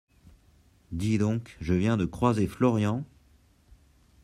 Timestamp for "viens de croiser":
1.75-2.47